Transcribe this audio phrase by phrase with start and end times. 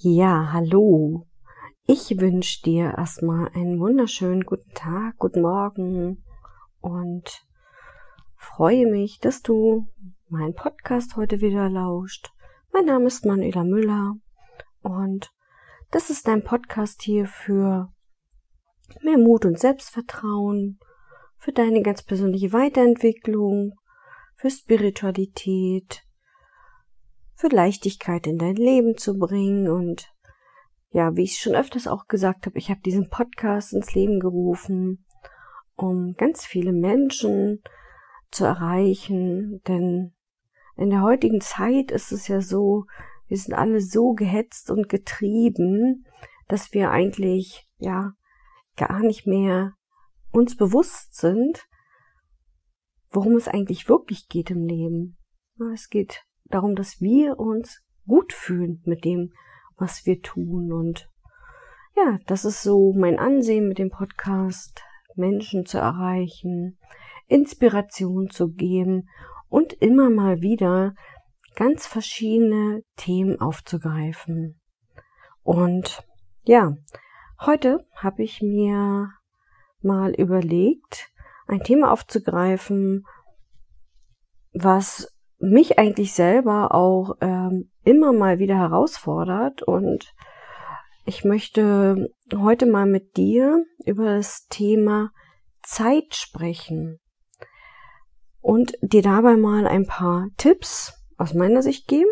[0.00, 1.26] Ja, hallo.
[1.84, 6.22] Ich wünsche dir erstmal einen wunderschönen guten Tag, guten Morgen
[6.80, 7.44] und
[8.36, 9.88] freue mich, dass du
[10.28, 12.30] meinen Podcast heute wieder lauscht.
[12.72, 14.14] Mein Name ist Manuela Müller
[14.82, 15.32] und
[15.90, 17.92] das ist dein Podcast hier für
[19.02, 20.78] mehr Mut und Selbstvertrauen,
[21.38, 23.74] für deine ganz persönliche Weiterentwicklung,
[24.36, 26.04] für Spiritualität,
[27.38, 29.68] für Leichtigkeit in dein Leben zu bringen.
[29.68, 30.12] Und
[30.90, 35.06] ja, wie ich schon öfters auch gesagt habe, ich habe diesen Podcast ins Leben gerufen,
[35.76, 37.62] um ganz viele Menschen
[38.32, 39.62] zu erreichen.
[39.68, 40.16] Denn
[40.76, 42.86] in der heutigen Zeit ist es ja so,
[43.28, 46.06] wir sind alle so gehetzt und getrieben,
[46.48, 48.14] dass wir eigentlich ja
[48.76, 49.74] gar nicht mehr
[50.32, 51.68] uns bewusst sind,
[53.10, 55.18] worum es eigentlich wirklich geht im Leben.
[55.72, 59.32] Es geht darum, dass wir uns gut fühlen mit dem,
[59.76, 60.72] was wir tun.
[60.72, 61.08] Und
[61.96, 64.82] ja, das ist so mein Ansehen mit dem Podcast,
[65.14, 66.78] Menschen zu erreichen,
[67.26, 69.08] Inspiration zu geben
[69.48, 70.94] und immer mal wieder
[71.54, 74.60] ganz verschiedene Themen aufzugreifen.
[75.42, 76.04] Und
[76.44, 76.76] ja,
[77.40, 79.10] heute habe ich mir
[79.80, 81.10] mal überlegt,
[81.46, 83.04] ein Thema aufzugreifen,
[84.52, 90.12] was mich eigentlich selber auch ähm, immer mal wieder herausfordert und
[91.04, 95.10] ich möchte heute mal mit dir über das Thema
[95.62, 96.98] Zeit sprechen
[98.40, 102.10] und dir dabei mal ein paar Tipps aus meiner Sicht geben,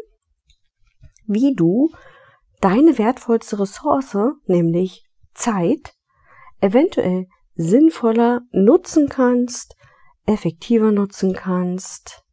[1.27, 1.91] wie du
[2.61, 4.17] deine wertvollste Ressource,
[4.47, 5.05] nämlich
[5.35, 5.95] Zeit,
[6.61, 9.77] eventuell sinnvoller nutzen kannst,
[10.27, 12.26] effektiver nutzen kannst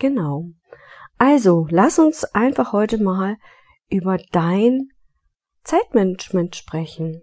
[0.00, 0.46] Genau.
[1.18, 3.36] Also, lass uns einfach heute mal
[3.90, 4.88] über dein
[5.62, 7.22] Zeitmanagement sprechen.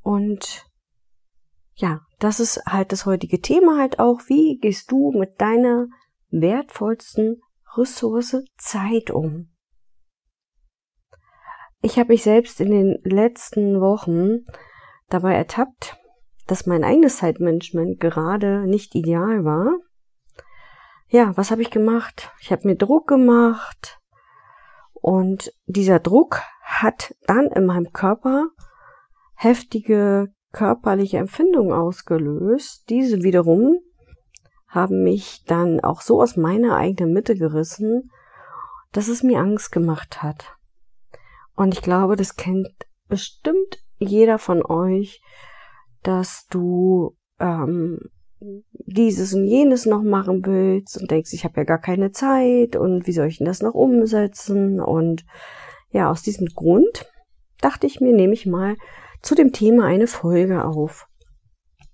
[0.00, 0.66] Und
[1.74, 4.22] ja, das ist halt das heutige Thema halt auch.
[4.26, 5.86] Wie gehst du mit deiner
[6.30, 7.40] wertvollsten
[7.76, 9.54] Ressource Zeit um?
[11.80, 14.46] Ich habe mich selbst in den letzten Wochen
[15.08, 15.96] dabei ertappt,
[16.48, 19.78] dass mein eigenes Zeitmanagement gerade nicht ideal war
[21.12, 22.32] ja, was habe ich gemacht?
[22.40, 24.00] Ich habe mir Druck gemacht
[24.94, 28.48] und dieser Druck hat dann in meinem Körper
[29.34, 32.88] heftige körperliche Empfindungen ausgelöst.
[32.88, 33.78] Diese wiederum
[34.68, 38.10] haben mich dann auch so aus meiner eigenen Mitte gerissen,
[38.92, 40.56] dass es mir Angst gemacht hat.
[41.54, 42.70] Und ich glaube, das kennt
[43.08, 45.20] bestimmt jeder von euch,
[46.02, 48.00] dass du ähm,
[48.70, 53.06] dieses und jenes noch machen willst und denkst, ich habe ja gar keine Zeit und
[53.06, 54.80] wie soll ich denn das noch umsetzen?
[54.80, 55.24] Und
[55.90, 57.06] ja, aus diesem Grund
[57.60, 58.76] dachte ich mir, nehme ich mal
[59.22, 61.06] zu dem Thema eine Folge auf.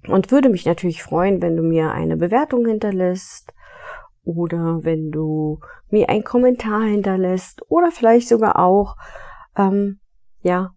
[0.07, 3.53] Und würde mich natürlich freuen, wenn du mir eine Bewertung hinterlässt
[4.25, 5.59] oder wenn du
[5.91, 8.97] mir einen Kommentar hinterlässt oder vielleicht sogar auch,
[9.57, 10.01] ähm,
[10.41, 10.71] ja,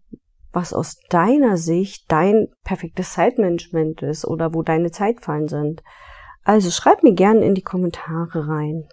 [0.52, 5.82] was aus deiner Sicht dein perfektes Zeitmanagement ist oder wo deine Zeitfallen sind.
[6.44, 8.88] Also schreib mir gerne in die Kommentare rein.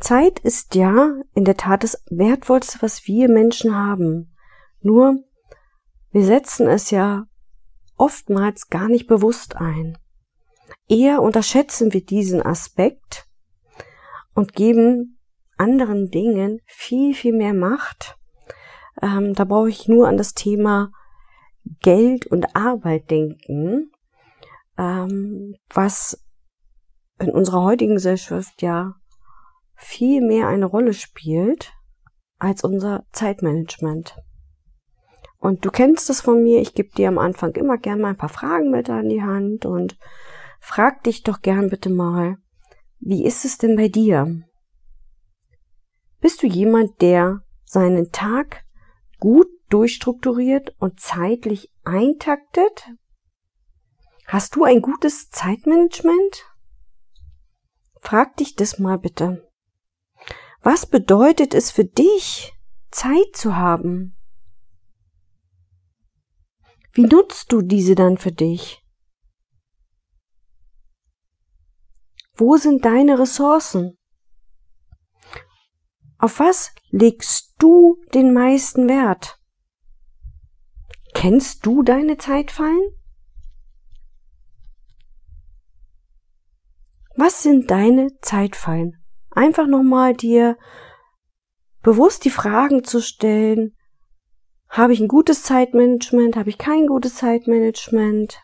[0.00, 4.34] Zeit ist ja in der Tat das Wertvollste, was wir Menschen haben.
[4.80, 5.22] Nur,
[6.10, 7.26] wir setzen es ja
[7.96, 9.96] oftmals gar nicht bewusst ein.
[10.88, 13.28] Eher unterschätzen wir diesen Aspekt
[14.34, 15.20] und geben
[15.56, 18.18] anderen Dingen viel, viel mehr Macht
[19.00, 20.90] ähm, da brauche ich nur an das Thema
[21.80, 23.90] Geld und Arbeit denken,
[24.76, 26.22] ähm, was
[27.18, 28.96] in unserer heutigen Gesellschaft ja
[29.76, 31.72] viel mehr eine Rolle spielt
[32.38, 34.16] als unser Zeitmanagement.
[35.38, 38.16] Und du kennst das von mir, ich gebe dir am Anfang immer gern mal ein
[38.16, 39.96] paar Fragen mit an die Hand und
[40.60, 42.36] frag dich doch gern bitte mal,
[43.00, 44.42] wie ist es denn bei dir?
[46.20, 48.64] Bist du jemand, der seinen Tag
[49.22, 52.90] gut durchstrukturiert und zeitlich eintaktet?
[54.26, 56.44] Hast du ein gutes Zeitmanagement?
[58.00, 59.48] Frag dich das mal bitte.
[60.60, 62.52] Was bedeutet es für dich,
[62.90, 64.16] Zeit zu haben?
[66.92, 68.84] Wie nutzt du diese dann für dich?
[72.34, 73.96] Wo sind deine Ressourcen?
[76.22, 79.40] Auf was legst du den meisten Wert?
[81.14, 82.80] Kennst du deine Zeitfallen?
[87.16, 89.04] Was sind deine Zeitfallen?
[89.32, 90.56] Einfach nochmal dir
[91.82, 93.76] bewusst die Fragen zu stellen,
[94.68, 98.40] habe ich ein gutes Zeitmanagement, habe ich kein gutes Zeitmanagement?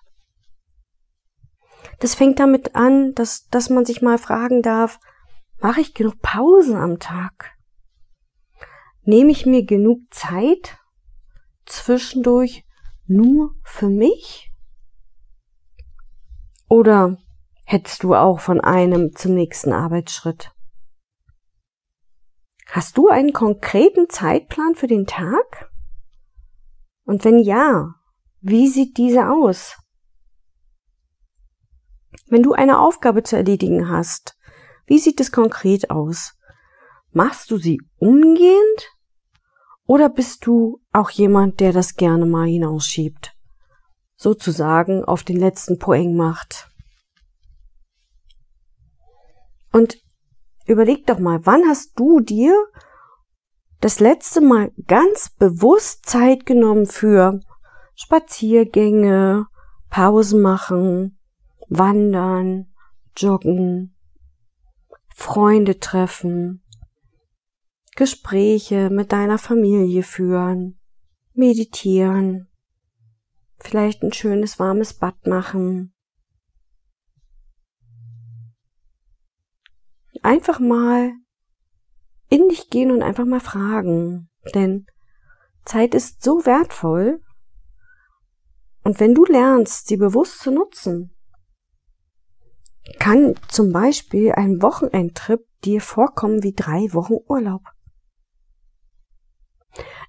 [2.01, 4.99] Das fängt damit an, dass, dass man sich mal fragen darf,
[5.61, 7.57] mache ich genug Pausen am Tag?
[9.09, 10.77] Nehme ich mir genug Zeit
[11.65, 12.67] zwischendurch
[13.07, 14.53] nur für mich?
[16.69, 17.17] Oder
[17.65, 20.53] hättest du auch von einem zum nächsten Arbeitsschritt?
[22.67, 25.71] Hast du einen konkreten Zeitplan für den Tag?
[27.05, 27.95] Und wenn ja,
[28.43, 29.79] wie sieht diese aus?
[32.27, 34.37] Wenn du eine Aufgabe zu erledigen hast,
[34.85, 36.39] wie sieht es konkret aus?
[37.11, 38.98] Machst du sie umgehend
[39.89, 43.35] oder bist du auch jemand, der das gerne mal hinausschiebt?
[44.17, 46.71] Sozusagen auf den letzten Poeng macht.
[49.73, 49.97] Und
[50.67, 52.55] überleg doch mal, wann hast du dir
[53.81, 57.41] das letzte Mal ganz bewusst Zeit genommen für
[57.95, 59.47] Spaziergänge,
[59.89, 61.19] Pausen machen,
[61.71, 62.67] wandern,
[63.17, 63.97] joggen,
[65.15, 66.63] Freunde treffen,
[67.99, 70.79] Gespräche mit deiner Familie führen,
[71.33, 72.47] meditieren,
[73.59, 75.93] vielleicht ein schönes warmes Bad machen.
[80.23, 81.11] Einfach mal
[82.29, 84.87] in dich gehen und einfach mal fragen, denn
[85.65, 87.21] Zeit ist so wertvoll
[88.85, 91.17] und wenn du lernst, sie bewusst zu nutzen,
[93.01, 97.63] kann zum Beispiel ein Wochenendtrip dir vorkommen wie drei Wochen Urlaub.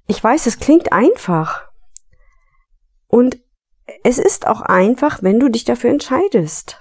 [0.07, 1.69] Ich weiß, es klingt einfach.
[3.07, 3.39] Und
[4.03, 6.79] es ist auch einfach, wenn du dich dafür entscheidest.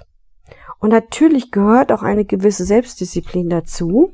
[0.79, 4.13] Und natürlich gehört auch eine gewisse Selbstdisziplin dazu,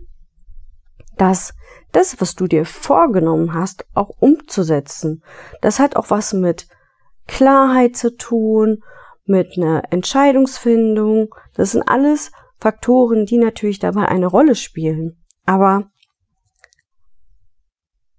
[1.17, 1.55] dass
[1.93, 5.23] das, was du dir vorgenommen hast, auch umzusetzen.
[5.61, 6.67] Das hat auch was mit
[7.26, 8.82] Klarheit zu tun,
[9.25, 11.35] mit einer Entscheidungsfindung.
[11.55, 15.23] Das sind alles Faktoren, die natürlich dabei eine Rolle spielen.
[15.47, 15.91] Aber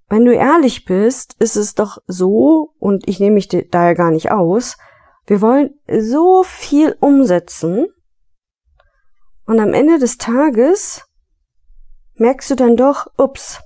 [0.08, 4.12] wenn du ehrlich bist, ist es doch so, und ich nehme mich da ja gar
[4.12, 4.78] nicht aus,
[5.26, 7.88] wir wollen so viel umsetzen
[9.46, 11.06] und am Ende des Tages
[12.16, 13.62] merkst du dann doch, ups,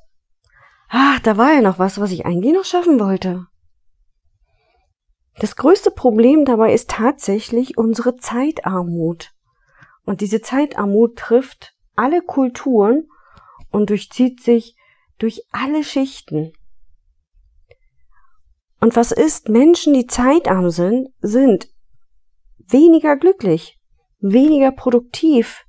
[0.90, 3.46] ah, da war ja noch was, was ich eigentlich noch schaffen wollte.
[5.40, 9.32] Das größte Problem dabei ist tatsächlich unsere Zeitarmut.
[10.06, 13.08] Und diese Zeitarmut trifft alle Kulturen
[13.72, 14.76] und durchzieht sich
[15.20, 16.54] durch alle Schichten.
[18.80, 19.50] Und was ist?
[19.50, 21.68] Menschen, die zeitarm sind, sind
[22.58, 23.78] weniger glücklich,
[24.20, 25.66] weniger produktiv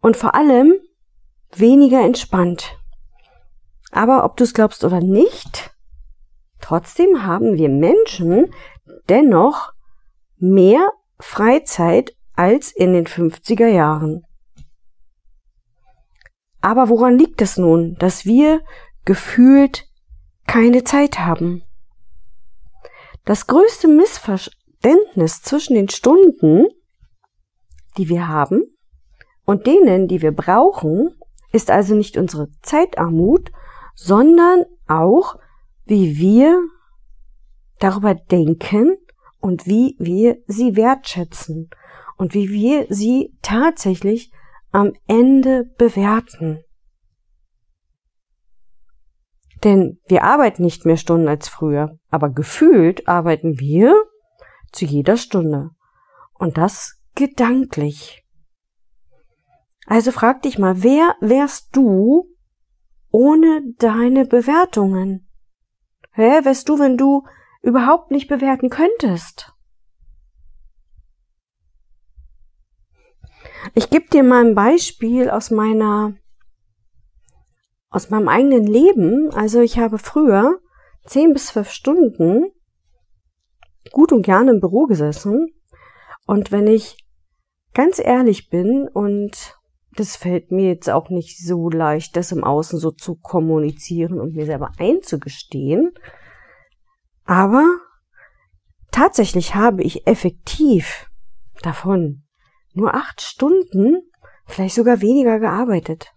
[0.00, 0.74] und vor allem
[1.54, 2.76] weniger entspannt.
[3.90, 5.70] Aber ob du es glaubst oder nicht,
[6.60, 8.52] trotzdem haben wir Menschen
[9.08, 9.72] dennoch
[10.36, 14.24] mehr Freizeit als in den 50er Jahren.
[16.60, 18.60] Aber woran liegt es nun, dass wir
[19.04, 19.86] gefühlt
[20.46, 21.62] keine Zeit haben?
[23.24, 26.66] Das größte Missverständnis zwischen den Stunden,
[27.96, 28.64] die wir haben,
[29.44, 31.14] und denen, die wir brauchen,
[31.52, 33.50] ist also nicht unsere Zeitarmut,
[33.94, 35.36] sondern auch,
[35.86, 36.60] wie wir
[37.78, 38.98] darüber denken
[39.40, 41.70] und wie wir sie wertschätzen
[42.16, 44.32] und wie wir sie tatsächlich
[44.70, 46.64] am Ende bewerten.
[49.64, 53.94] Denn wir arbeiten nicht mehr Stunden als früher, aber gefühlt arbeiten wir
[54.72, 55.70] zu jeder Stunde.
[56.34, 58.24] Und das gedanklich.
[59.86, 62.28] Also frag dich mal, wer wärst du
[63.10, 65.28] ohne deine Bewertungen?
[66.14, 67.26] Wer wärst du, wenn du
[67.62, 69.52] überhaupt nicht bewerten könntest?
[73.74, 76.14] Ich gebe dir mal ein Beispiel aus meiner,
[77.90, 79.30] aus meinem eigenen Leben.
[79.32, 80.58] Also ich habe früher
[81.06, 82.52] zehn bis zwölf Stunden
[83.92, 85.48] gut und gerne im Büro gesessen.
[86.26, 86.96] Und wenn ich
[87.74, 89.56] ganz ehrlich bin und
[89.96, 94.34] das fällt mir jetzt auch nicht so leicht, das im Außen so zu kommunizieren und
[94.34, 95.92] mir selber einzugestehen.
[97.24, 97.64] Aber
[98.92, 101.10] tatsächlich habe ich effektiv
[101.62, 102.27] davon
[102.78, 104.02] nur acht Stunden,
[104.46, 106.12] vielleicht sogar weniger gearbeitet.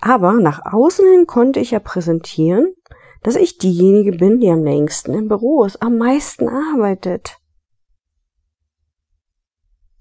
[0.00, 2.74] Aber nach außen hin konnte ich ja präsentieren,
[3.22, 7.38] dass ich diejenige bin, die am längsten im Büro ist, am meisten arbeitet.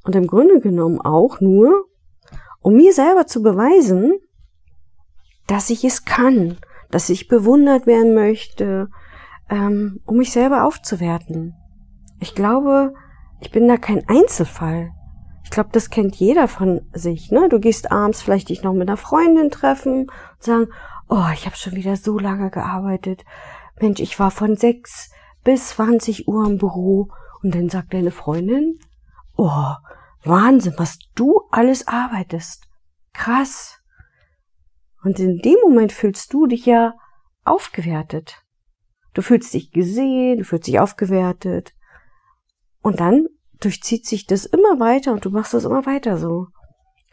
[0.03, 1.85] Und im Grunde genommen auch nur,
[2.61, 4.13] um mir selber zu beweisen,
[5.47, 6.57] dass ich es kann,
[6.91, 8.89] dass ich bewundert werden möchte,
[9.49, 11.55] ähm, um mich selber aufzuwerten.
[12.19, 12.93] Ich glaube,
[13.39, 14.91] ich bin da kein Einzelfall.
[15.43, 17.31] Ich glaube, das kennt jeder von sich.
[17.31, 17.47] Ne?
[17.49, 20.67] Du gehst abends vielleicht dich noch mit einer Freundin treffen und sagen,
[21.07, 23.23] oh, ich habe schon wieder so lange gearbeitet.
[23.79, 25.11] Mensch, ich war von sechs
[25.43, 27.09] bis 20 Uhr im Büro.
[27.41, 28.79] Und dann sagt deine Freundin,
[29.37, 29.71] oh,
[30.23, 32.67] Wahnsinn, was du alles arbeitest.
[33.13, 33.79] Krass.
[35.03, 36.93] Und in dem Moment fühlst du dich ja
[37.45, 38.43] aufgewertet.
[39.13, 41.73] Du fühlst dich gesehen, du fühlst dich aufgewertet.
[42.81, 43.27] Und dann
[43.59, 46.47] durchzieht sich das immer weiter und du machst das immer weiter so.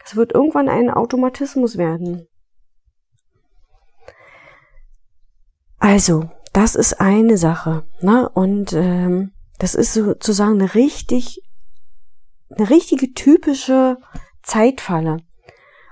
[0.05, 2.27] Es wird irgendwann ein Automatismus werden.
[5.79, 7.85] Also, das ist eine Sache.
[8.01, 8.29] Ne?
[8.29, 11.41] Und ähm, das ist sozusagen eine richtig,
[12.49, 13.97] eine richtige typische
[14.43, 15.17] Zeitfalle.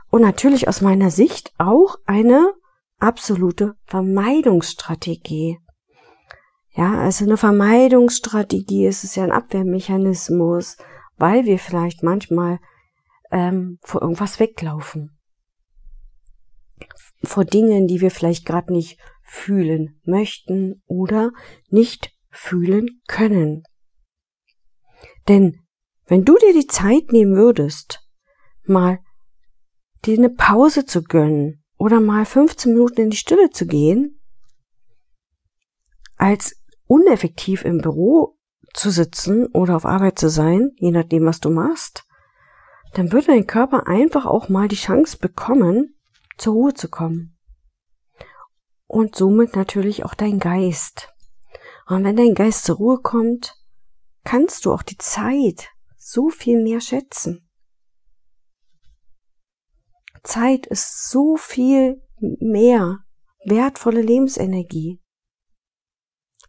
[0.10, 2.54] Und natürlich aus meiner Sicht auch eine
[3.00, 5.60] absolute Vermeidungsstrategie.
[6.76, 10.78] Ja, also eine Vermeidungsstrategie ist es ja ein Abwehrmechanismus,
[11.18, 12.60] weil wir vielleicht manchmal
[13.32, 15.20] ähm, vor irgendwas weglaufen.
[17.24, 21.32] Vor Dingen, die wir vielleicht gerade nicht fühlen möchten oder
[21.70, 23.64] nicht fühlen können.
[25.28, 25.62] Denn
[26.08, 28.02] wenn du dir die Zeit nehmen würdest,
[28.66, 29.00] mal
[30.06, 34.20] dir eine Pause zu gönnen oder mal 15 Minuten in die Stille zu gehen,
[36.18, 36.63] als
[36.94, 38.38] uneffektiv im Büro
[38.76, 42.06] zu sitzen oder auf Arbeit zu sein, je nachdem, was du machst,
[42.94, 45.96] dann würde dein Körper einfach auch mal die Chance bekommen,
[46.38, 47.36] zur Ruhe zu kommen.
[48.86, 51.12] Und somit natürlich auch dein Geist.
[51.88, 53.56] Und wenn dein Geist zur Ruhe kommt,
[54.24, 57.50] kannst du auch die Zeit so viel mehr schätzen.
[60.22, 63.00] Zeit ist so viel mehr
[63.46, 65.03] wertvolle Lebensenergie.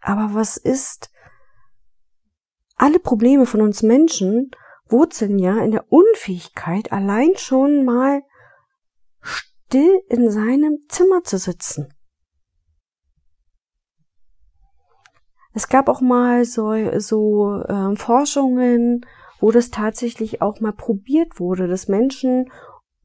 [0.05, 1.11] Aber was ist?
[2.77, 4.51] Alle Probleme von uns Menschen
[4.87, 8.23] wurzeln ja in der Unfähigkeit, allein schon mal
[9.23, 11.95] still in seinem Zimmer zu sitzen.
[15.55, 19.07] Es gab auch mal so, so äh, Forschungen,
[19.41, 22.51] wo das tatsächlich auch mal probiert wurde, dass Menschen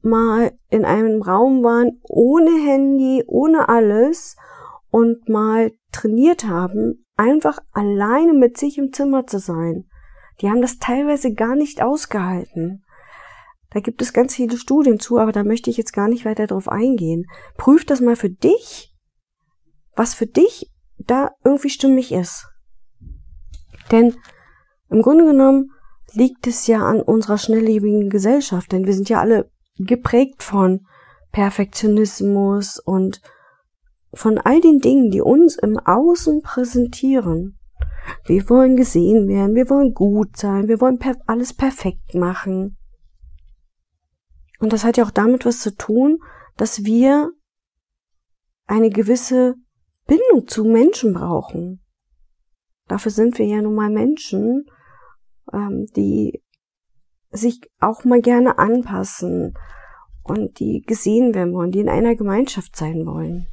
[0.02, 4.36] mal in einem Raum waren ohne Handy, ohne alles
[4.90, 9.84] und mal trainiert haben, einfach alleine mit sich im Zimmer zu sein.
[10.40, 12.84] Die haben das teilweise gar nicht ausgehalten.
[13.70, 16.46] Da gibt es ganz viele Studien zu, aber da möchte ich jetzt gar nicht weiter
[16.46, 17.26] drauf eingehen.
[17.56, 18.94] Prüf das mal für dich,
[19.94, 22.48] was für dich da irgendwie stimmig ist.
[23.90, 24.16] Denn
[24.88, 25.70] im Grunde genommen
[26.12, 30.86] liegt es ja an unserer schnelllebigen Gesellschaft, denn wir sind ja alle geprägt von
[31.32, 33.20] Perfektionismus und
[34.12, 37.58] von all den Dingen, die uns im Außen präsentieren.
[38.26, 42.76] Wir wollen gesehen werden, wir wollen gut sein, wir wollen alles perfekt machen.
[44.58, 46.18] Und das hat ja auch damit was zu tun,
[46.56, 47.30] dass wir
[48.66, 49.54] eine gewisse
[50.06, 51.82] Bindung zu Menschen brauchen.
[52.88, 54.66] Dafür sind wir ja nun mal Menschen,
[55.52, 56.42] ähm, die
[57.30, 59.54] sich auch mal gerne anpassen
[60.24, 63.46] und die gesehen werden wollen, die in einer Gemeinschaft sein wollen.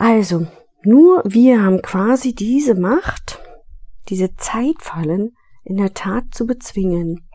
[0.00, 0.46] Also,
[0.82, 3.38] nur wir haben quasi diese Macht,
[4.08, 7.28] diese Zeitfallen in der Tat zu bezwingen.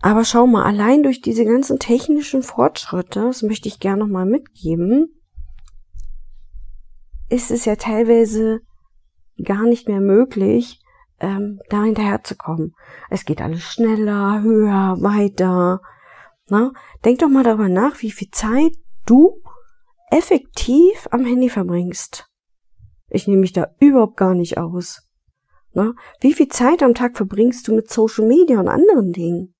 [0.00, 5.20] Aber schau mal, allein durch diese ganzen technischen Fortschritte, das möchte ich gerne nochmal mitgeben,
[7.28, 8.62] ist es ja teilweise
[9.44, 10.80] gar nicht mehr möglich,
[11.20, 12.74] ähm, da hinterherzukommen.
[13.10, 15.82] Es geht alles schneller, höher, weiter.
[16.48, 16.72] Na?
[17.04, 18.72] Denk doch mal darüber nach, wie viel Zeit
[19.06, 19.42] du
[20.10, 22.28] effektiv am Handy verbringst.
[23.08, 25.08] Ich nehme mich da überhaupt gar nicht aus.
[25.72, 29.54] Na, wie viel Zeit am Tag verbringst du mit Social Media und anderen Dingen?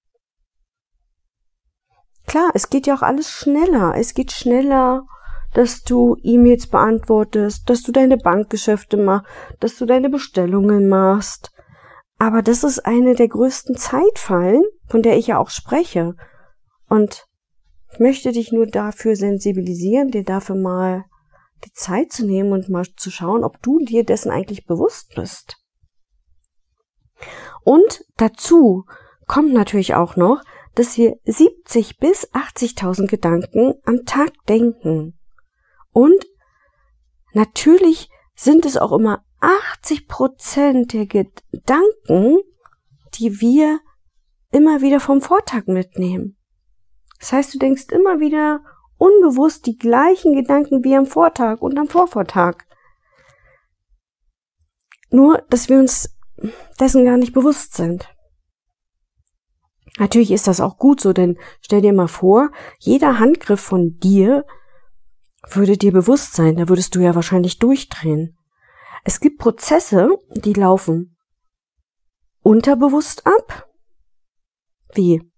[2.27, 3.95] Klar, es geht ja auch alles schneller.
[3.97, 5.07] Es geht schneller,
[5.55, 9.27] dass du E-Mails beantwortest, dass du deine Bankgeschäfte machst,
[9.61, 11.51] dass du deine Bestellungen machst.
[12.19, 16.15] Aber das ist eine der größten Zeitfallen, von der ich ja auch spreche.
[16.89, 17.27] Und
[17.93, 21.05] ich möchte dich nur dafür sensibilisieren, dir dafür mal
[21.65, 25.59] die Zeit zu nehmen und mal zu schauen, ob du dir dessen eigentlich bewusst bist.
[27.65, 28.85] Und dazu
[29.27, 30.43] kommt natürlich auch noch,
[30.75, 35.19] dass wir 70 bis 80.000 Gedanken am Tag denken.
[35.91, 36.27] Und
[37.35, 42.39] natürlich sind es auch immer 80 Prozent der Gedanken,
[43.15, 43.81] die wir
[44.51, 46.39] immer wieder vom Vortag mitnehmen.
[47.23, 48.65] Das heißt, du denkst immer wieder
[48.99, 52.67] unbewusst die gleichen Gedanken wie am Vortag und am Vorvortag.
[55.11, 56.19] Nur, dass wir uns
[56.81, 58.13] dessen gar nicht bewusst sind.
[59.99, 62.51] Natürlich ist das auch gut so, denn stell dir mal vor,
[62.81, 64.45] jeder Handgriff von dir
[65.49, 68.37] würde dir bewusst sein, da würdest du ja wahrscheinlich durchdrehen.
[69.05, 71.17] Es gibt Prozesse, die laufen
[72.41, 73.69] unterbewusst ab,
[74.95, 75.32] wie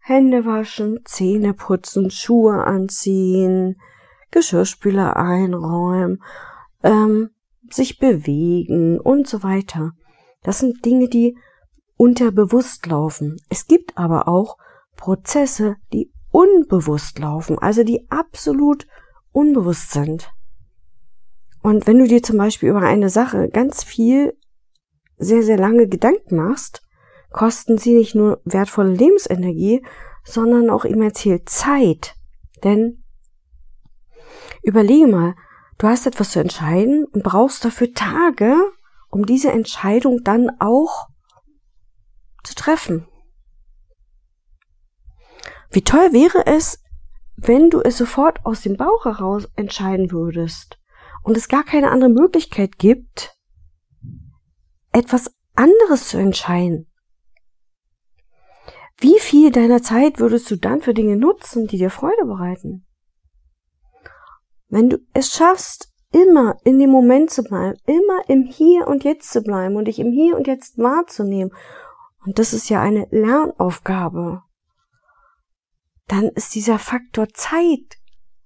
[0.00, 3.76] Hände waschen, Zähne putzen, Schuhe anziehen,
[4.30, 6.22] Geschirrspüler einräumen,
[6.82, 7.30] ähm,
[7.70, 9.92] sich bewegen und so weiter.
[10.42, 11.36] Das sind Dinge, die
[11.96, 13.36] unterbewusst laufen.
[13.48, 14.56] Es gibt aber auch
[14.96, 18.86] Prozesse, die unbewusst laufen, also die absolut
[19.32, 20.30] unbewusst sind.
[21.62, 24.36] Und wenn du dir zum Beispiel über eine Sache ganz viel,
[25.18, 26.82] sehr, sehr lange Gedanken machst,
[27.30, 29.84] kosten sie nicht nur wertvolle Lebensenergie,
[30.24, 32.14] sondern auch immens viel Zeit.
[32.62, 33.04] Denn
[34.62, 35.34] überlege mal,
[35.78, 38.56] du hast etwas zu entscheiden und brauchst dafür Tage,
[39.08, 41.08] um diese Entscheidung dann auch
[42.44, 43.06] zu treffen.
[45.70, 46.82] Wie toll wäre es,
[47.36, 50.78] wenn du es sofort aus dem Bauch heraus entscheiden würdest
[51.22, 53.36] und es gar keine andere Möglichkeit gibt,
[54.92, 56.89] etwas anderes zu entscheiden.
[59.00, 62.86] Wie viel deiner Zeit würdest du dann für Dinge nutzen, die dir Freude bereiten?
[64.68, 69.32] Wenn du es schaffst, immer in dem Moment zu bleiben, immer im Hier und Jetzt
[69.32, 71.52] zu bleiben und dich im Hier und Jetzt wahrzunehmen,
[72.26, 74.42] und das ist ja eine Lernaufgabe,
[76.06, 77.96] dann ist dieser Faktor Zeit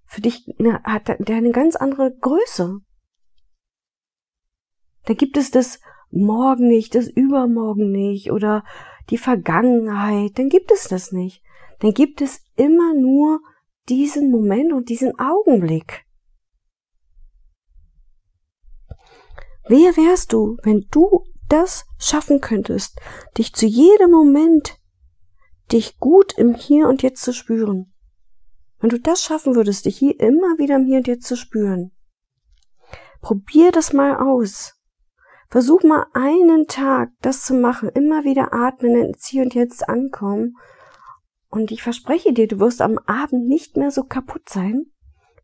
[0.06, 2.78] für dich, eine, hat der eine ganz andere Größe.
[5.06, 8.62] Da gibt es das Morgen nicht, das Übermorgen nicht oder
[9.10, 11.42] die Vergangenheit, dann gibt es das nicht.
[11.80, 13.40] Dann gibt es immer nur
[13.88, 16.04] diesen Moment und diesen Augenblick.
[19.66, 23.00] Wer wärst du, wenn du das schaffen könntest,
[23.38, 24.78] dich zu jedem Moment,
[25.72, 27.92] dich gut im Hier und Jetzt zu spüren?
[28.80, 31.92] Wenn du das schaffen würdest, dich hier immer wieder im Hier und Jetzt zu spüren,
[33.22, 34.73] probier das mal aus.
[35.54, 40.56] Versuch mal einen Tag das zu machen, immer wieder atmen, ins Hier und Jetzt ankommen.
[41.48, 44.86] Und ich verspreche dir, du wirst am Abend nicht mehr so kaputt sein,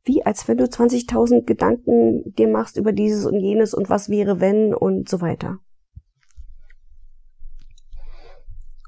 [0.02, 4.40] wie als wenn du 20.000 Gedanken dir machst über dieses und jenes und was wäre
[4.40, 5.60] wenn und so weiter.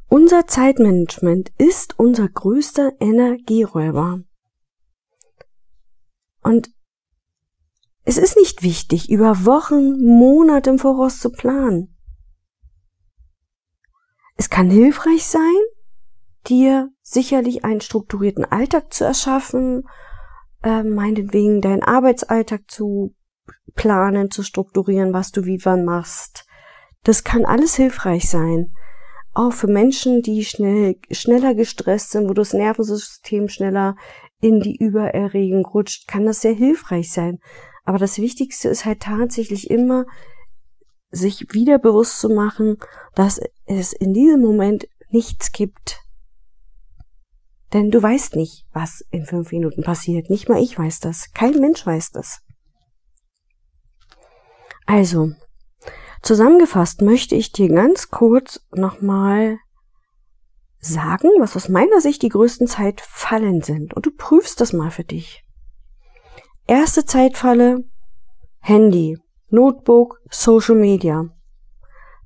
[0.09, 4.25] Unser Zeitmanagement ist unser größter Energieräuber.
[6.43, 6.73] Und
[8.05, 11.97] es ist nicht wichtig, über Wochen, Monate im Voraus zu planen.
[14.37, 15.55] Es kann hilfreich sein,
[16.49, 19.85] dir sicherlich einen strukturierten Alltag zu erschaffen,
[20.65, 23.15] äh, meinetwegen deinen Arbeitsalltag zu
[23.75, 26.45] planen, zu strukturieren, was du wie wann machst.
[27.05, 28.73] Das kann alles hilfreich sein.
[29.35, 33.97] Auch für Menschen, die schnell, schneller gestresst sind, wo das Nervensystem schneller
[34.41, 37.39] in die Übererregung rutscht, kann das sehr hilfreich sein.
[37.85, 40.07] Aber das Wichtigste ist halt tatsächlich immer,
[41.11, 42.79] sich wieder bewusst zu machen,
[43.15, 46.01] dass es in diesem Moment nichts gibt.
[47.73, 50.31] Denn du weißt nicht, was in fünf Minuten passiert.
[50.31, 51.33] Nicht mal ich weiß das.
[51.33, 52.41] Kein Mensch weiß das.
[54.87, 55.33] Also,
[56.23, 59.59] zusammengefasst möchte ich dir ganz kurz nochmal
[60.79, 63.95] sagen, was aus meiner Sicht die größten Zeitfallen sind.
[63.95, 65.42] Und du prüfst das mal für dich.
[66.73, 67.85] Erste Zeitfalle
[68.61, 69.19] Handy,
[69.51, 71.27] Notebook, Social Media.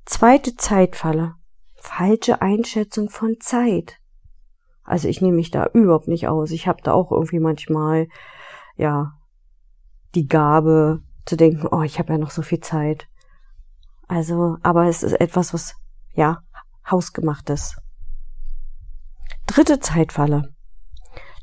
[0.05, 1.35] Zweite Zeitfalle
[1.75, 3.97] falsche Einschätzung von Zeit.
[4.85, 6.51] Also ich nehme mich da überhaupt nicht aus.
[6.51, 8.07] Ich habe da auch irgendwie manchmal
[8.77, 9.19] ja
[10.15, 13.09] die Gabe zu denken, oh, ich habe ja noch so viel Zeit.
[14.07, 15.75] Also, aber es ist etwas, was
[16.13, 16.41] ja
[16.89, 17.81] hausgemacht ist.
[19.45, 20.55] Dritte Zeitfalle.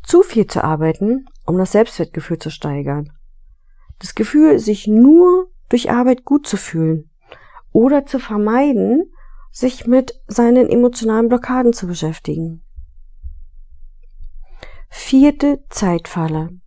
[0.04, 3.12] Zu viel zu arbeiten, um das Selbstwertgefühl zu steigern.
[3.98, 7.10] Das Gefühl, sich nur durch Arbeit gut zu fühlen
[7.72, 9.10] oder zu vermeiden,
[9.50, 12.64] sich mit seinen emotionalen Blockaden zu beschäftigen.
[14.90, 16.60] Vierte Zeitfalle.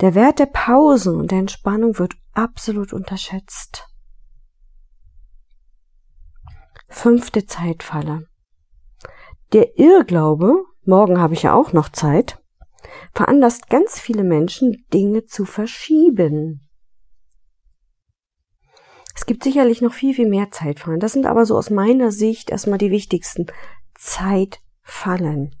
[0.00, 3.88] Der Wert der Pausen und der Entspannung wird absolut unterschätzt.
[6.88, 8.26] Fünfte Zeitfalle.
[9.52, 12.42] Der Irrglaube, morgen habe ich ja auch noch Zeit,
[13.14, 16.68] veranlasst ganz viele Menschen, Dinge zu verschieben.
[19.14, 21.00] Es gibt sicherlich noch viel, viel mehr Zeitfallen.
[21.00, 23.46] Das sind aber so aus meiner Sicht erstmal die wichtigsten
[23.94, 25.56] Zeitfallen.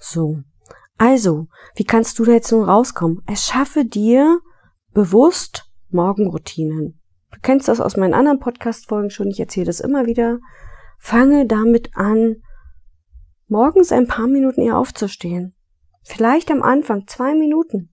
[0.00, 0.42] So.
[0.98, 3.22] Also, wie kannst du da jetzt nun rauskommen?
[3.26, 4.40] Erschaffe dir
[4.94, 7.02] bewusst Morgenroutinen.
[7.32, 10.38] Du kennst das aus meinen anderen Podcast-Folgen schon, ich erzähle das immer wieder.
[10.98, 12.36] Fange damit an,
[13.48, 15.54] morgens ein paar Minuten eher aufzustehen.
[16.02, 17.92] Vielleicht am Anfang zwei Minuten.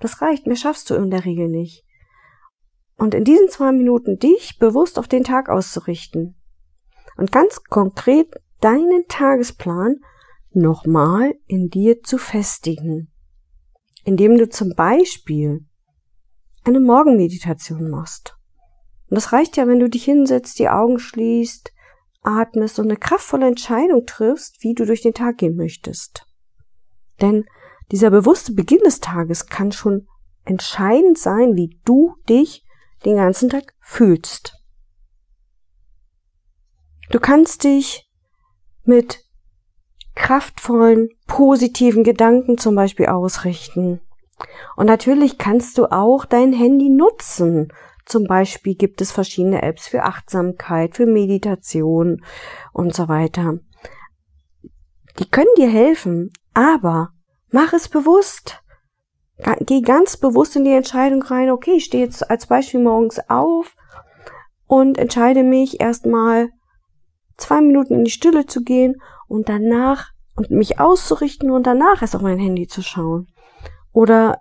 [0.00, 1.84] Das reicht, mehr schaffst du in der Regel nicht.
[2.96, 6.36] Und in diesen zwei Minuten dich bewusst auf den Tag auszurichten.
[7.16, 8.28] Und ganz konkret
[8.60, 9.96] deinen Tagesplan
[10.52, 13.12] nochmal in dir zu festigen.
[14.04, 15.64] Indem du zum Beispiel
[16.64, 18.36] eine Morgenmeditation machst.
[19.10, 21.73] Und das reicht ja, wenn du dich hinsetzt, die Augen schließt,
[22.24, 26.26] atmest und eine kraftvolle Entscheidung triffst, wie du durch den Tag gehen möchtest.
[27.20, 27.44] Denn
[27.92, 30.08] dieser bewusste Beginn des Tages kann schon
[30.44, 32.64] entscheidend sein, wie du dich
[33.04, 34.54] den ganzen Tag fühlst.
[37.10, 38.10] Du kannst dich
[38.84, 39.24] mit
[40.14, 44.00] kraftvollen, positiven Gedanken zum Beispiel ausrichten.
[44.76, 47.72] Und natürlich kannst du auch dein Handy nutzen.
[48.06, 52.22] Zum Beispiel gibt es verschiedene Apps für Achtsamkeit, für Meditation
[52.72, 53.58] und so weiter.
[55.18, 57.10] Die können dir helfen, aber
[57.50, 58.60] mach es bewusst.
[59.60, 63.74] Geh ganz bewusst in die Entscheidung rein, okay, ich stehe jetzt als Beispiel morgens auf
[64.66, 66.50] und entscheide mich erstmal
[67.36, 72.14] zwei Minuten in die Stille zu gehen und danach und mich auszurichten und danach erst
[72.16, 73.28] auf mein Handy zu schauen.
[73.92, 74.38] Oder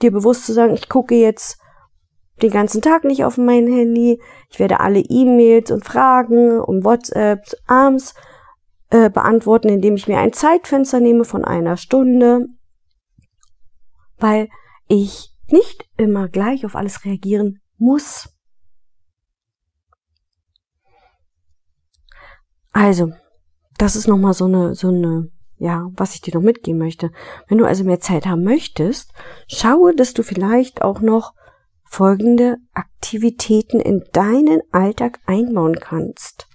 [0.00, 1.58] dir bewusst zu sagen, ich gucke jetzt
[2.42, 7.56] den ganzen Tag nicht auf mein Handy, ich werde alle E-Mails und Fragen und WhatsApps
[7.66, 8.14] abends
[8.90, 12.46] äh, beantworten, indem ich mir ein Zeitfenster nehme von einer Stunde,
[14.18, 14.48] weil
[14.88, 18.28] ich nicht immer gleich auf alles reagieren muss.
[22.72, 23.12] Also,
[23.78, 27.10] das ist nochmal so eine, so eine, ja, was ich dir noch mitgeben möchte.
[27.48, 29.12] Wenn du also mehr Zeit haben möchtest,
[29.46, 31.34] schaue, dass du vielleicht auch noch
[31.92, 36.48] folgende Aktivitäten in deinen Alltag einbauen kannst.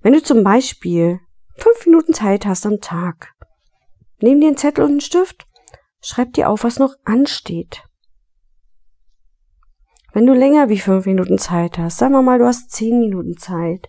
[0.00, 1.20] Wenn du zum Beispiel
[1.56, 3.34] fünf Minuten Zeit hast am Tag,
[4.20, 5.46] nimm dir einen Zettel und einen Stift,
[6.00, 7.84] schreib dir auf, was noch ansteht.
[10.12, 13.36] Wenn du länger wie fünf Minuten Zeit hast, sagen wir mal, du hast zehn Minuten
[13.36, 13.88] Zeit,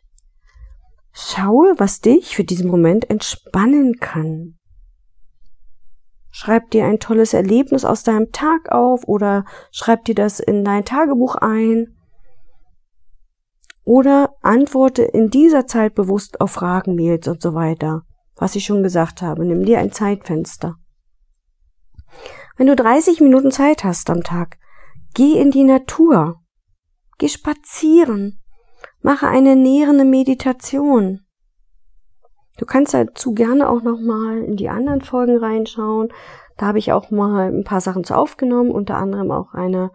[1.20, 4.57] Schaue, was dich für diesen Moment entspannen kann.
[6.40, 10.86] Schreib dir ein tolles Erlebnis aus deinem Tag auf oder schreib dir das in dein
[10.86, 11.98] Tagebuch ein.
[13.84, 18.04] Oder antworte in dieser Zeit bewusst auf Fragen, Mails und so weiter.
[18.36, 20.76] Was ich schon gesagt habe, nimm dir ein Zeitfenster.
[22.56, 24.60] Wenn du 30 Minuten Zeit hast am Tag,
[25.16, 26.36] geh in die Natur.
[27.18, 28.44] Geh spazieren.
[29.02, 31.22] Mache eine nährende Meditation.
[32.58, 36.10] Du kannst dazu gerne auch nochmal in die anderen Folgen reinschauen.
[36.58, 39.92] Da habe ich auch mal ein paar Sachen zu aufgenommen, unter anderem auch eine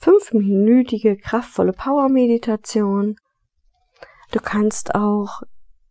[0.00, 3.16] fünfminütige kraftvolle Power-Meditation.
[4.32, 5.42] Du kannst auch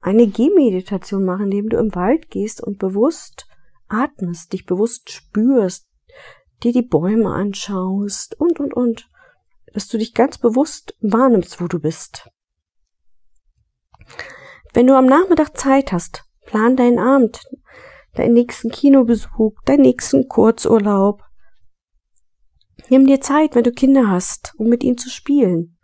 [0.01, 3.47] eine Gehmeditation machen, indem du im Wald gehst und bewusst
[3.87, 5.87] atmest, dich bewusst spürst,
[6.63, 9.09] dir die Bäume anschaust und, und, und.
[9.73, 12.29] Dass du dich ganz bewusst wahrnimmst, wo du bist.
[14.73, 17.41] Wenn du am Nachmittag Zeit hast, plan deinen Abend,
[18.13, 21.23] deinen nächsten Kinobesuch, deinen nächsten Kurzurlaub.
[22.89, 25.77] Nimm dir Zeit, wenn du Kinder hast, um mit ihnen zu spielen.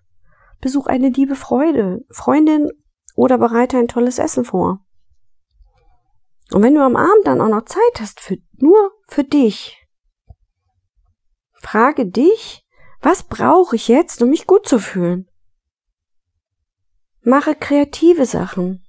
[0.62, 2.70] Besuch eine liebe Freude, Freundin
[3.16, 4.80] oder bereite ein tolles Essen vor.
[6.52, 9.84] Und wenn du am Abend dann auch noch Zeit hast für, nur für dich,
[11.60, 12.64] frage dich,
[13.02, 15.28] was brauche ich jetzt, um mich gut zu fühlen?
[17.26, 18.86] Mache kreative Sachen.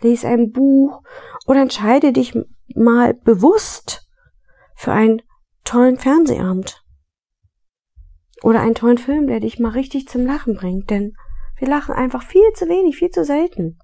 [0.00, 1.02] Lies ein Buch
[1.46, 2.36] oder entscheide dich
[2.74, 4.08] mal bewusst
[4.74, 5.22] für einen
[5.62, 6.84] tollen Fernsehabend.
[8.42, 11.14] Oder einen tollen Film, der dich mal richtig zum Lachen bringt, denn
[11.56, 13.78] wir lachen einfach viel zu wenig, viel zu selten.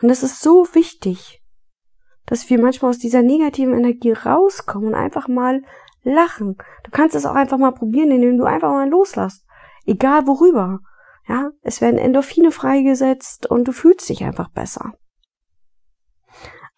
[0.00, 1.42] Und es ist so wichtig,
[2.26, 5.62] dass wir manchmal aus dieser negativen Energie rauskommen und einfach mal
[6.04, 6.56] lachen.
[6.84, 9.44] Du kannst es auch einfach mal probieren, indem du einfach mal loslässt.
[9.84, 10.78] Egal worüber.
[11.28, 14.94] Ja, es werden Endorphine freigesetzt und du fühlst dich einfach besser.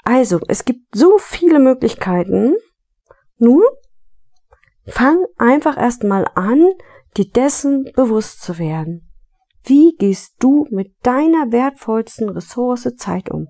[0.05, 2.55] Also, es gibt so viele Möglichkeiten.
[3.37, 3.63] Nur
[4.87, 6.67] fang einfach erstmal an,
[7.17, 9.11] dir dessen bewusst zu werden.
[9.65, 13.49] Wie gehst du mit deiner wertvollsten Ressource Zeit um?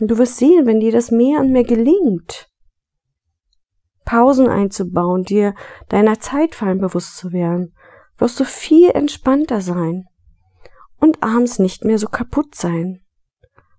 [0.00, 2.48] Du wirst sehen, wenn dir das mehr und mehr gelingt,
[4.04, 5.54] Pausen einzubauen, dir
[5.88, 7.74] deiner Zeitfallen bewusst zu werden,
[8.18, 10.06] wirst du viel entspannter sein
[10.98, 13.04] und abends nicht mehr so kaputt sein,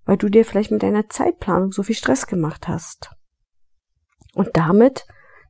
[0.05, 3.11] weil du dir vielleicht mit deiner Zeitplanung so viel Stress gemacht hast.
[4.33, 5.05] Und damit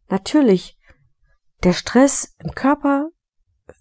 [0.10, 0.78] natürlich
[1.64, 3.10] der Stress im Körper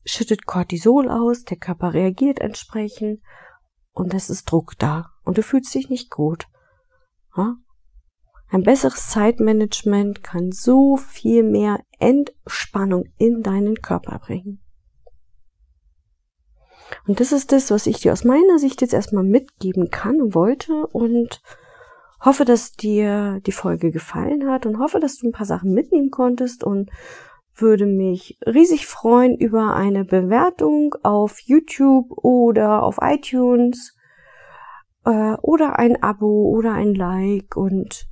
[0.05, 3.23] schüttet Cortisol aus, der Körper reagiert entsprechend
[3.93, 6.47] und es ist Druck da und du fühlst dich nicht gut.
[8.51, 14.61] Ein besseres Zeitmanagement kann so viel mehr Entspannung in deinen Körper bringen.
[17.07, 20.35] Und das ist das, was ich dir aus meiner Sicht jetzt erstmal mitgeben kann und
[20.35, 21.43] wollte und
[22.21, 26.11] hoffe, dass dir die Folge gefallen hat und hoffe, dass du ein paar Sachen mitnehmen
[26.11, 26.91] konntest und
[27.55, 33.97] würde mich riesig freuen über eine Bewertung auf YouTube oder auf iTunes
[35.05, 38.09] äh, oder ein Abo oder ein Like und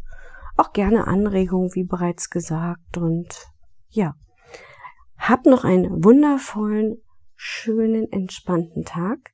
[0.56, 2.96] auch gerne Anregungen, wie bereits gesagt.
[2.96, 3.46] Und
[3.88, 4.14] ja,
[5.18, 6.98] hab noch einen wundervollen,
[7.36, 9.32] schönen, entspannten Tag.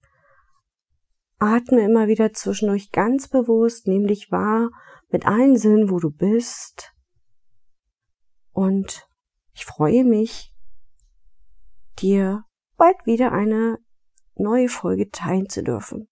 [1.38, 4.70] Atme immer wieder zwischendurch ganz bewusst, nimm dich wahr
[5.10, 6.92] mit allen Sinnen, wo du bist.
[8.52, 9.08] Und
[9.54, 10.54] ich freue mich,
[11.98, 12.44] dir
[12.76, 13.78] bald wieder eine
[14.34, 16.08] neue Folge teilen zu dürfen.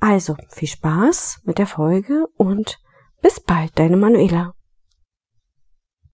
[0.00, 2.78] Also, viel Spaß mit der Folge und
[3.20, 4.54] bis bald, deine Manuela.